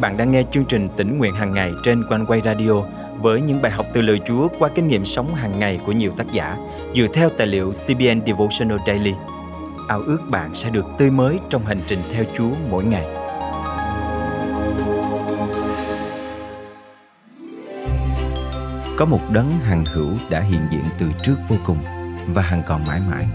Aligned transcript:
bạn 0.00 0.16
đang 0.16 0.30
nghe 0.30 0.42
chương 0.50 0.64
trình 0.64 0.88
tỉnh 0.96 1.18
nguyện 1.18 1.34
hàng 1.34 1.52
ngày 1.52 1.72
trên 1.82 2.04
quanh 2.08 2.26
quay 2.26 2.40
radio 2.44 2.72
với 3.20 3.40
những 3.40 3.62
bài 3.62 3.72
học 3.72 3.86
từ 3.92 4.02
lời 4.02 4.20
Chúa 4.26 4.48
qua 4.58 4.68
kinh 4.74 4.88
nghiệm 4.88 5.04
sống 5.04 5.34
hàng 5.34 5.58
ngày 5.58 5.80
của 5.86 5.92
nhiều 5.92 6.12
tác 6.16 6.32
giả 6.32 6.56
dựa 6.94 7.06
theo 7.14 7.28
tài 7.30 7.46
liệu 7.46 7.72
CBN 7.72 8.26
Devotional 8.26 8.78
Daily. 8.86 9.14
Ao 9.88 10.00
ước 10.00 10.18
bạn 10.30 10.54
sẽ 10.54 10.70
được 10.70 10.86
tươi 10.98 11.10
mới 11.10 11.38
trong 11.48 11.66
hành 11.66 11.80
trình 11.86 11.98
theo 12.12 12.24
Chúa 12.36 12.50
mỗi 12.70 12.84
ngày. 12.84 13.06
Có 18.96 19.04
một 19.04 19.20
đấng 19.32 19.50
hằng 19.50 19.84
hữu 19.84 20.10
đã 20.30 20.40
hiện 20.40 20.60
diện 20.70 20.84
từ 20.98 21.06
trước 21.22 21.36
vô 21.48 21.56
cùng 21.64 21.78
và 22.34 22.42
hằng 22.42 22.62
còn 22.66 22.86
mãi 22.86 23.00
mãi. 23.10 23.26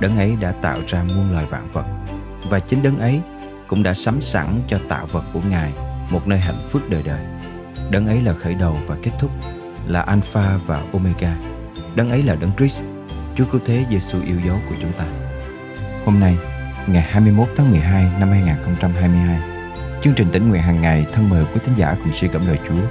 Đấng 0.00 0.16
ấy 0.16 0.36
đã 0.40 0.52
tạo 0.52 0.78
ra 0.86 1.02
muôn 1.02 1.32
loài 1.32 1.46
vạn 1.50 1.68
vật 1.72 1.84
và 2.50 2.60
chính 2.60 2.82
đấng 2.82 2.98
ấy 2.98 3.20
cũng 3.68 3.82
đã 3.82 3.94
sắm 3.94 4.20
sẵn 4.20 4.46
cho 4.68 4.78
tạo 4.88 5.06
vật 5.06 5.24
của 5.32 5.40
Ngài 5.50 5.72
một 6.10 6.28
nơi 6.28 6.38
hạnh 6.38 6.68
phúc 6.70 6.82
đời 6.88 7.02
đời. 7.02 7.20
Đấng 7.90 8.06
ấy 8.06 8.22
là 8.22 8.32
khởi 8.32 8.54
đầu 8.54 8.78
và 8.86 8.96
kết 9.02 9.10
thúc, 9.18 9.30
là 9.86 10.00
Alpha 10.00 10.58
và 10.66 10.82
Omega. 10.92 11.36
Đấng 11.94 12.10
ấy 12.10 12.22
là 12.22 12.34
Đấng 12.34 12.50
Christ, 12.58 12.84
Chúa 13.36 13.44
Cứu 13.44 13.60
Thế 13.64 13.84
Giêsu 13.90 14.22
yêu 14.22 14.40
dấu 14.46 14.56
của 14.68 14.74
chúng 14.80 14.92
ta. 14.92 15.04
Hôm 16.04 16.20
nay, 16.20 16.36
ngày 16.86 17.02
21 17.10 17.48
tháng 17.56 17.70
12 17.70 18.04
năm 18.20 18.30
2022, 18.30 19.40
chương 20.02 20.14
trình 20.14 20.28
tỉnh 20.32 20.48
nguyện 20.48 20.62
hàng 20.62 20.82
ngày 20.82 21.06
thân 21.12 21.28
mời 21.28 21.44
quý 21.44 21.60
thính 21.64 21.74
giả 21.76 21.96
cùng 22.04 22.12
suy 22.12 22.28
cảm 22.28 22.46
lời 22.46 22.58
Chúa 22.68 22.82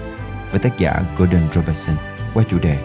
với 0.52 0.60
tác 0.60 0.78
giả 0.78 1.04
Gordon 1.18 1.48
Robertson 1.54 1.96
qua 2.34 2.44
chủ 2.50 2.58
đề 2.60 2.78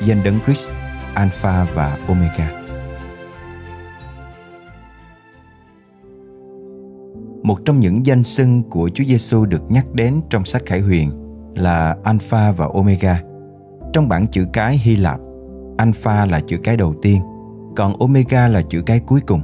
Danh 0.00 0.24
Đấng 0.24 0.38
Christ, 0.46 0.72
Alpha 1.14 1.64
và 1.64 1.96
Omega. 2.08 2.65
Một 7.46 7.64
trong 7.64 7.80
những 7.80 8.06
danh 8.06 8.24
xưng 8.24 8.62
của 8.62 8.90
Chúa 8.94 9.04
Giêsu 9.04 9.46
được 9.46 9.70
nhắc 9.70 9.86
đến 9.92 10.20
trong 10.30 10.44
sách 10.44 10.62
Khải 10.66 10.80
Huyền 10.80 11.10
là 11.54 11.96
Alpha 12.04 12.52
và 12.52 12.68
Omega. 12.74 13.20
Trong 13.92 14.08
bản 14.08 14.26
chữ 14.26 14.46
cái 14.52 14.78
Hy 14.78 14.96
Lạp, 14.96 15.20
Alpha 15.76 16.26
là 16.26 16.40
chữ 16.40 16.58
cái 16.62 16.76
đầu 16.76 16.94
tiên, 17.02 17.22
còn 17.76 18.00
Omega 18.00 18.48
là 18.48 18.62
chữ 18.62 18.82
cái 18.86 19.00
cuối 19.00 19.20
cùng. 19.26 19.40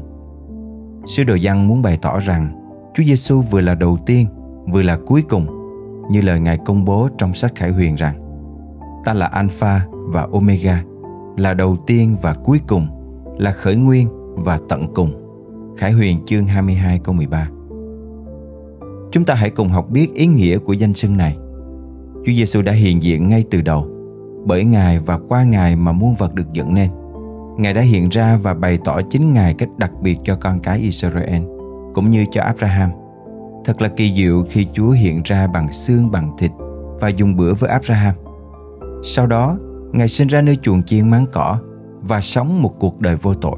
Sư 1.07 1.25
đồ 1.25 1.37
văn 1.43 1.69
muốn 1.69 1.83
bày 1.83 1.99
tỏ 2.03 2.19
rằng 2.19 2.53
Chúa 2.95 3.03
Giêsu 3.03 3.41
vừa 3.41 3.61
là 3.61 3.75
đầu 3.75 3.99
tiên, 4.07 4.27
vừa 4.73 4.83
là 4.83 4.99
cuối 5.07 5.23
cùng, 5.29 5.47
như 6.11 6.21
lời 6.21 6.41
Ngài 6.41 6.59
công 6.65 6.85
bố 6.85 7.09
trong 7.19 7.35
sách 7.35 7.55
Khải 7.55 7.71
Huyền 7.71 7.95
rằng 7.95 8.15
Ta 9.05 9.15
là 9.15 9.27
Alpha 9.27 9.87
và 9.91 10.29
Omega, 10.33 10.83
là 11.37 11.55
đầu 11.55 11.77
tiên 11.87 12.17
và 12.23 12.35
cuối 12.35 12.61
cùng, 12.69 12.87
là 13.39 13.51
khởi 13.51 13.77
nguyên 13.77 14.09
và 14.35 14.59
tận 14.69 14.95
cùng. 14.95 15.13
Khải 15.77 15.93
Huyền 15.93 16.25
chương 16.27 16.45
22 16.45 16.99
câu 16.99 17.15
13 17.15 17.49
Chúng 19.13 19.25
ta 19.25 19.35
hãy 19.35 19.51
cùng 19.51 19.69
học 19.69 19.91
biết 19.91 20.15
ý 20.15 20.27
nghĩa 20.27 20.59
của 20.59 20.73
danh 20.73 20.95
xưng 20.95 21.17
này. 21.17 21.37
Chúa 22.27 22.33
Giêsu 22.33 22.63
đã 22.63 22.73
hiện 22.73 23.03
diện 23.03 23.29
ngay 23.29 23.45
từ 23.51 23.61
đầu, 23.61 23.87
bởi 24.47 24.65
Ngài 24.65 24.99
và 24.99 25.19
qua 25.29 25.43
Ngài 25.43 25.77
mà 25.77 25.93
muôn 25.93 26.15
vật 26.15 26.35
được 26.35 26.53
dựng 26.53 26.75
nên. 26.75 26.91
Ngài 27.59 27.75
đã 27.75 27.81
hiện 27.81 28.09
ra 28.09 28.37
và 28.43 28.55
bày 28.55 28.79
tỏ 28.85 29.01
chính 29.11 29.33
Ngài 29.33 29.55
cách 29.55 29.69
đặc 29.79 29.91
biệt 30.03 30.19
cho 30.25 30.37
con 30.37 30.61
cái 30.61 30.79
Israel, 30.79 31.43
cũng 31.95 32.11
như 32.11 32.25
cho 32.31 32.43
Abraham. 32.43 32.91
Thật 33.65 33.83
là 33.83 33.89
kỳ 33.89 34.15
diệu 34.15 34.45
khi 34.51 34.67
Chúa 34.73 34.91
hiện 34.91 35.23
ra 35.25 35.47
bằng 35.47 35.73
xương 35.73 36.11
bằng 36.11 36.37
thịt 36.39 36.51
và 37.01 37.09
dùng 37.09 37.37
bữa 37.37 37.55
với 37.55 37.71
Abraham. 37.71 38.15
Sau 39.05 39.27
đó, 39.27 39.59
Ngài 39.93 40.09
sinh 40.09 40.29
ra 40.29 40.43
nơi 40.43 40.57
chuồng 40.63 40.83
chiên 40.83 41.11
máng 41.11 41.27
cỏ 41.33 41.59
và 42.03 42.21
sống 42.21 42.63
một 42.63 42.75
cuộc 42.81 43.01
đời 43.01 43.17
vô 43.17 43.35
tội. 43.35 43.57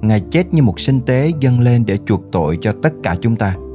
Ngài 0.00 0.20
chết 0.20 0.54
như 0.54 0.62
một 0.62 0.80
sinh 0.80 1.00
tế 1.00 1.32
dâng 1.40 1.60
lên 1.60 1.86
để 1.86 1.98
chuộc 2.06 2.22
tội 2.32 2.58
cho 2.60 2.72
tất 2.82 2.92
cả 3.02 3.16
chúng 3.20 3.36
ta– 3.36 3.56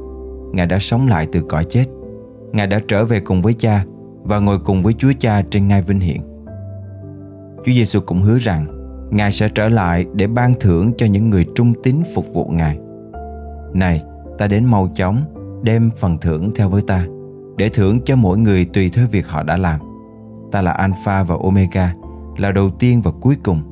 Ngài 0.52 0.66
đã 0.66 0.78
sống 0.78 1.08
lại 1.08 1.26
từ 1.32 1.42
cõi 1.48 1.64
chết. 1.68 1.84
Ngài 2.52 2.66
đã 2.66 2.80
trở 2.88 3.04
về 3.04 3.20
cùng 3.20 3.42
với 3.42 3.54
Cha 3.54 3.84
và 4.22 4.38
ngồi 4.38 4.58
cùng 4.58 4.82
với 4.82 4.92
Chúa 4.92 5.12
Cha 5.18 5.42
trên 5.50 5.68
ngai 5.68 5.82
vinh 5.82 6.00
hiển. 6.00 6.20
Chúa 7.56 7.72
Giêsu 7.72 8.00
cũng 8.00 8.22
hứa 8.22 8.38
rằng 8.38 8.66
Ngài 9.10 9.32
sẽ 9.32 9.48
trở 9.54 9.68
lại 9.68 10.06
để 10.14 10.26
ban 10.26 10.54
thưởng 10.60 10.92
cho 10.96 11.06
những 11.06 11.30
người 11.30 11.46
trung 11.54 11.72
tín 11.82 11.96
phục 12.14 12.26
vụ 12.34 12.48
Ngài. 12.48 12.78
Này, 13.74 14.02
ta 14.38 14.46
đến 14.46 14.64
mau 14.64 14.88
chóng, 14.94 15.24
đem 15.62 15.90
phần 15.96 16.18
thưởng 16.18 16.50
theo 16.54 16.68
với 16.68 16.82
ta, 16.82 17.06
để 17.56 17.68
thưởng 17.68 18.00
cho 18.04 18.16
mỗi 18.16 18.38
người 18.38 18.64
tùy 18.64 18.90
theo 18.94 19.06
việc 19.06 19.28
họ 19.28 19.42
đã 19.42 19.56
làm. 19.56 19.80
Ta 20.52 20.62
là 20.62 20.72
Alpha 20.72 21.22
và 21.22 21.36
Omega, 21.42 21.94
là 22.36 22.52
đầu 22.52 22.70
tiên 22.70 23.00
và 23.02 23.10
cuối 23.20 23.36
cùng, 23.42 23.62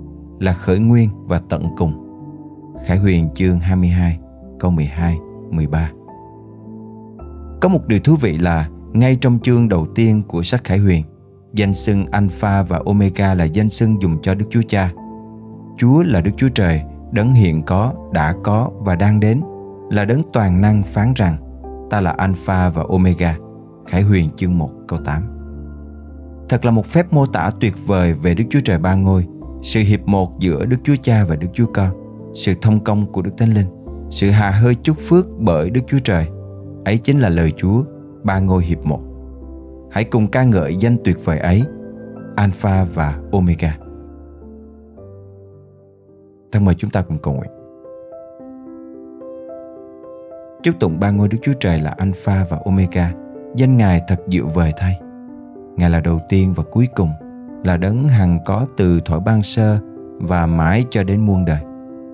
là 0.41 0.53
khởi 0.53 0.78
nguyên 0.78 1.09
và 1.27 1.41
tận 1.49 1.65
cùng. 1.77 1.93
Khải 2.87 2.99
Huyền 2.99 3.28
chương 3.34 3.59
22, 3.59 4.19
câu 4.59 4.71
12, 4.71 5.19
13 5.50 5.91
có 7.60 7.69
một 7.69 7.87
điều 7.87 8.00
thú 8.00 8.16
vị 8.21 8.38
là 8.38 8.69
ngay 8.93 9.16
trong 9.21 9.38
chương 9.38 9.69
đầu 9.69 9.87
tiên 9.94 10.22
của 10.28 10.43
sách 10.43 10.65
Khải 10.65 10.78
Huyền, 10.78 11.04
danh 11.53 11.75
xưng 11.75 12.06
Alpha 12.06 12.62
và 12.62 12.81
Omega 12.87 13.34
là 13.34 13.44
danh 13.44 13.69
xưng 13.69 14.03
dùng 14.03 14.22
cho 14.22 14.34
Đức 14.34 14.47
Chúa 14.50 14.62
Cha. 14.69 14.93
Chúa 15.78 16.03
là 16.03 16.21
Đức 16.21 16.31
Chúa 16.37 16.48
Trời, 16.48 16.82
đấng 17.12 17.32
hiện 17.32 17.62
có, 17.62 17.94
đã 18.12 18.34
có 18.43 18.71
và 18.78 18.97
đang 18.97 19.21
đến, 19.21 19.41
là 19.91 20.04
đấng 20.04 20.22
toàn 20.32 20.60
năng 20.60 20.82
phán 20.82 21.12
rằng 21.16 21.37
ta 21.91 22.00
là 22.00 22.10
Alpha 22.10 22.71
và 22.71 22.84
Omega. 22.88 23.37
Khải 23.87 24.03
Huyền 24.03 24.31
chương 24.37 24.59
1 24.59 24.71
câu 24.88 24.98
8 25.04 25.22
Thật 26.48 26.65
là 26.65 26.71
một 26.71 26.87
phép 26.87 27.12
mô 27.12 27.27
tả 27.27 27.50
tuyệt 27.60 27.75
vời 27.87 28.12
về 28.12 28.34
Đức 28.34 28.44
Chúa 28.50 28.60
Trời 28.65 28.78
ba 28.78 28.94
ngôi, 28.94 29.27
sự 29.62 29.81
hiệp 29.81 30.00
một 30.06 30.41
giữa 30.41 30.65
Đức 30.65 30.77
Chúa 30.84 30.97
Cha 31.03 31.25
và 31.25 31.37
Đức 31.37 31.48
Chúa 31.53 31.66
Con, 31.66 31.91
sự 32.34 32.54
thông 32.62 32.84
công 32.84 33.12
của 33.12 33.22
Đức 33.22 33.32
Thánh 33.38 33.54
Linh, 33.54 33.66
sự 34.10 34.31
hà 34.31 34.50
hơi 34.50 34.75
chúc 34.75 34.97
phước 35.09 35.27
bởi 35.38 35.71
Đức 35.71 35.81
Chúa 35.87 35.98
Trời– 35.98 36.27
ấy 36.91 36.99
chính 36.99 37.19
là 37.19 37.28
lời 37.28 37.53
Chúa, 37.56 37.83
ba 38.23 38.39
ngôi 38.39 38.65
hiệp 38.65 38.87
một. 38.87 39.01
Hãy 39.91 40.05
cùng 40.05 40.27
ca 40.27 40.45
ngợi 40.45 40.77
danh 40.77 40.97
tuyệt 41.05 41.17
vời 41.25 41.39
ấy, 41.39 41.62
Alpha 42.37 42.84
và 42.95 43.19
Omega. 43.33 43.77
Thân 46.53 46.65
mời 46.65 46.75
chúng 46.78 46.91
ta 46.91 47.03
cùng 47.03 47.19
cầu 47.23 47.34
nguyện. 47.34 47.51
Chúc 50.62 50.81
tụng 50.81 51.01
ba 51.01 51.11
ngôi 51.11 51.28
Đức 51.28 51.39
Chúa 51.43 51.53
Trời 51.61 51.78
là 51.78 51.91
Alpha 51.91 52.47
và 52.51 52.59
Omega, 52.65 53.12
danh 53.57 53.77
Ngài 53.77 54.03
thật 54.09 54.21
diệu 54.28 54.47
vời 54.47 54.72
thay. 54.77 55.01
Ngài 55.77 55.91
là 55.91 56.01
đầu 56.01 56.21
tiên 56.28 56.53
và 56.57 56.62
cuối 56.71 56.89
cùng, 56.97 57.11
là 57.65 57.77
đấng 57.77 58.09
hằng 58.09 58.39
có 58.45 58.67
từ 58.77 59.01
thổi 59.05 59.21
ban 59.21 59.43
sơ 59.43 59.78
và 60.19 60.47
mãi 60.47 60.84
cho 60.91 61.05
đến 61.05 61.21
muôn 61.21 61.45
đời. 61.45 61.61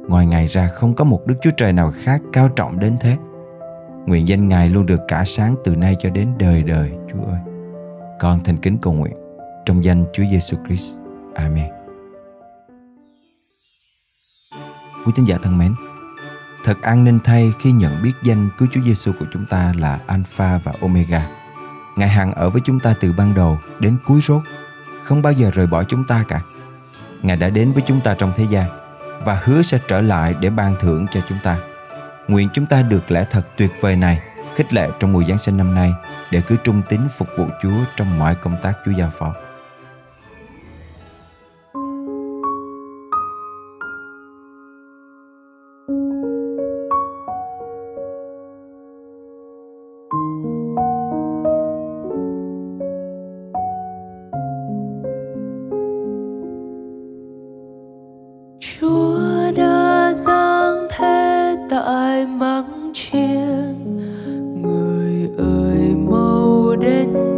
Ngoài 0.09 0.27
Ngài 0.27 0.47
ra 0.47 0.69
không 0.69 0.95
có 0.95 1.05
một 1.05 1.27
Đức 1.27 1.35
Chúa 1.41 1.51
Trời 1.57 1.73
nào 1.73 1.91
khác 1.95 2.23
cao 2.33 2.49
trọng 2.49 2.79
đến 2.79 2.97
thế. 3.01 3.17
Nguyện 4.07 4.29
danh 4.29 4.49
Ngài 4.49 4.69
luôn 4.69 4.87
được 4.87 5.01
cả 5.09 5.25
sáng 5.27 5.55
từ 5.65 5.77
nay 5.77 5.97
cho 5.99 6.11
đến 6.11 6.33
đời 6.39 6.63
đời, 6.63 6.93
Chúa 7.13 7.25
ơi. 7.25 7.41
Con 8.21 8.45
thành 8.45 8.57
kính 8.57 8.79
cầu 8.83 8.93
nguyện 8.93 9.17
trong 9.65 9.85
danh 9.85 10.05
Chúa 10.13 10.23
Giêsu 10.31 10.57
Christ. 10.67 11.01
Amen. 11.35 11.71
Quý 15.07 15.13
tín 15.17 15.25
giả 15.25 15.37
thân 15.43 15.59
mến, 15.59 15.75
thật 16.65 16.83
an 16.83 17.05
ninh 17.05 17.19
thay 17.25 17.53
khi 17.61 17.73
nhận 17.73 18.03
biết 18.03 18.13
danh 18.23 18.49
cứu 18.59 18.69
Chúa 18.73 18.81
Giêsu 18.87 19.13
của 19.19 19.27
chúng 19.33 19.47
ta 19.51 19.73
là 19.79 20.01
Alpha 20.07 20.61
và 20.65 20.73
Omega. 20.81 21.29
Ngài 21.97 22.09
hằng 22.09 22.33
ở 22.33 22.51
với 22.51 22.63
chúng 22.65 22.81
ta 22.81 22.95
từ 23.01 23.13
ban 23.13 23.35
đầu 23.35 23.59
đến 23.81 23.97
cuối 24.07 24.21
rốt, 24.23 24.43
không 25.03 25.23
bao 25.23 25.33
giờ 25.33 25.51
rời 25.55 25.67
bỏ 25.67 25.85
chúng 25.85 26.05
ta 26.05 26.25
cả. 26.29 26.41
Ngài 27.23 27.37
đã 27.37 27.51
đến 27.51 27.73
với 27.73 27.83
chúng 27.87 28.01
ta 28.01 28.15
trong 28.19 28.33
thế 28.37 28.45
gian 28.51 28.71
và 29.25 29.41
hứa 29.45 29.63
sẽ 29.63 29.79
trở 29.89 30.01
lại 30.01 30.35
để 30.41 30.51
ban 30.51 30.75
thưởng 30.81 31.07
cho 31.11 31.21
chúng 31.29 31.39
ta 31.43 31.59
Nguyện 32.29 32.49
chúng 32.53 32.67
ta 32.67 32.83
được 32.83 33.11
lẽ 33.11 33.25
thật 33.31 33.43
tuyệt 33.57 33.71
vời 33.81 33.97
này, 33.97 34.21
khích 34.55 34.73
lệ 34.73 34.89
trong 35.01 35.13
mùa 35.13 35.25
Giáng 35.29 35.39
sinh 35.39 35.57
năm 35.57 35.75
nay, 35.75 35.93
để 36.31 36.43
cứ 36.47 36.57
trung 36.65 36.83
tín 36.89 37.01
phục 37.17 37.29
vụ 37.37 37.47
Chúa 37.63 37.85
trong 37.97 38.19
mọi 38.19 38.35
công 38.35 38.57
tác 38.63 38.73
Chúa 38.85 38.93
giao 38.93 39.11
phó. 39.19 39.35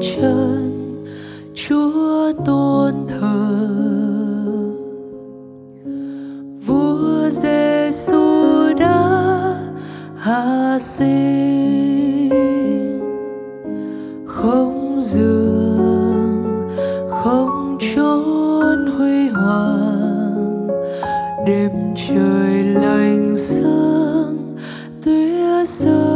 Chân, 0.00 1.04
chúa 1.54 2.32
tôn 2.46 2.94
thờ. 3.08 3.58
Vua 6.66 7.30
giêsu 7.30 8.18
đã 8.78 9.54
hạ 10.16 10.78
sinh. 10.80 12.30
Không 14.26 15.00
dường, 15.02 16.68
không 17.10 17.78
trốn 17.94 18.86
huy 18.98 19.28
hoàng. 19.28 20.66
Đêm 21.46 21.70
trời 21.96 22.62
lạnh 22.62 23.36
sương, 23.36 24.56
tuyết 25.02 25.68
rơi. 25.68 26.07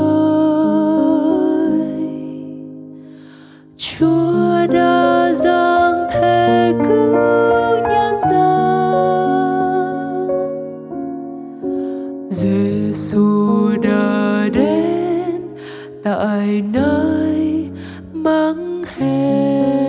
Tại 16.03 16.63
nơi 16.73 17.69
mắng 18.13 18.83
hè 18.97 19.82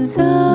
trần 0.00 0.06
gian 0.06 0.49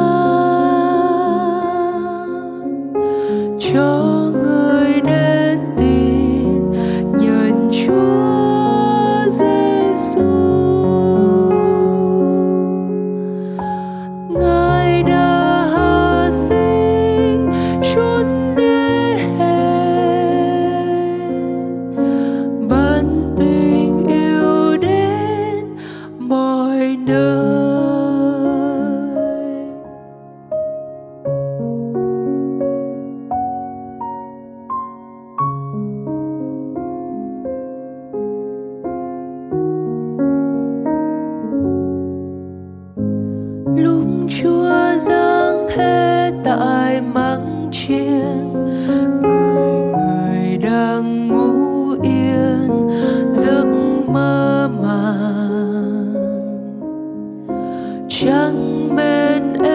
trắng 58.19 58.95
bên 58.95 59.63
em. 59.63 59.74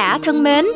Giả 0.00 0.18
thân 0.22 0.42
mến, 0.42 0.66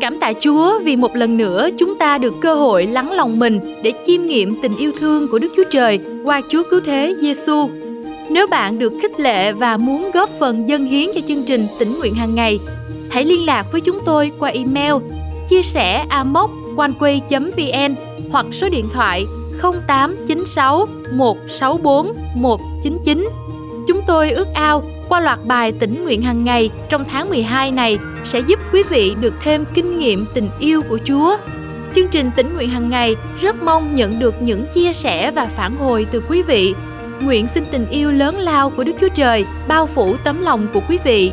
cảm 0.00 0.20
tạ 0.20 0.32
Chúa 0.40 0.78
vì 0.78 0.96
một 0.96 1.16
lần 1.16 1.36
nữa 1.36 1.68
chúng 1.78 1.98
ta 1.98 2.18
được 2.18 2.34
cơ 2.40 2.54
hội 2.54 2.86
lắng 2.86 3.12
lòng 3.12 3.38
mình 3.38 3.60
để 3.82 3.92
chiêm 4.06 4.22
nghiệm 4.22 4.62
tình 4.62 4.76
yêu 4.76 4.92
thương 5.00 5.28
của 5.28 5.38
Đức 5.38 5.52
Chúa 5.56 5.64
Trời 5.70 6.00
qua 6.24 6.40
Chúa 6.48 6.62
cứu 6.70 6.80
thế 6.80 7.14
Giêsu. 7.20 7.70
Nếu 8.28 8.46
bạn 8.46 8.78
được 8.78 8.92
khích 9.02 9.20
lệ 9.20 9.52
và 9.52 9.76
muốn 9.76 10.10
góp 10.14 10.30
phần 10.38 10.68
dân 10.68 10.84
hiến 10.84 11.10
cho 11.14 11.20
chương 11.28 11.42
trình 11.42 11.66
tỉnh 11.78 11.98
nguyện 11.98 12.14
hàng 12.14 12.34
ngày, 12.34 12.58
hãy 13.10 13.24
liên 13.24 13.46
lạc 13.46 13.66
với 13.72 13.80
chúng 13.80 13.98
tôi 14.06 14.32
qua 14.38 14.50
email 14.50 14.94
chia 15.48 15.62
sẻ 15.62 16.06
amoconeway.vn 16.10 17.94
hoặc 18.32 18.46
số 18.52 18.68
điện 18.68 18.86
thoại 18.92 19.26
0896 19.62 20.86
164 21.12 22.12
199. 22.34 23.28
Chúng 23.88 24.00
tôi 24.06 24.30
ước 24.30 24.48
ao 24.54 24.82
qua 25.10 25.20
loạt 25.20 25.38
bài 25.44 25.72
tỉnh 25.72 26.04
nguyện 26.04 26.22
hàng 26.22 26.44
ngày 26.44 26.70
trong 26.88 27.04
tháng 27.04 27.28
12 27.28 27.72
này 27.72 27.98
sẽ 28.24 28.40
giúp 28.40 28.60
quý 28.72 28.82
vị 28.90 29.14
được 29.20 29.34
thêm 29.42 29.64
kinh 29.74 29.98
nghiệm 29.98 30.26
tình 30.34 30.48
yêu 30.58 30.82
của 30.82 30.98
Chúa. 31.04 31.36
Chương 31.94 32.08
trình 32.08 32.30
tỉnh 32.36 32.54
nguyện 32.54 32.70
hàng 32.70 32.90
ngày 32.90 33.16
rất 33.40 33.62
mong 33.62 33.96
nhận 33.96 34.18
được 34.18 34.42
những 34.42 34.64
chia 34.74 34.92
sẻ 34.92 35.30
và 35.30 35.46
phản 35.46 35.76
hồi 35.76 36.06
từ 36.10 36.22
quý 36.28 36.42
vị. 36.42 36.74
Nguyện 37.20 37.46
xin 37.46 37.64
tình 37.70 37.86
yêu 37.90 38.10
lớn 38.10 38.38
lao 38.38 38.70
của 38.70 38.84
Đức 38.84 38.92
Chúa 39.00 39.08
Trời 39.08 39.44
bao 39.68 39.86
phủ 39.86 40.16
tấm 40.24 40.42
lòng 40.42 40.68
của 40.72 40.80
quý 40.88 40.98
vị 41.04 41.32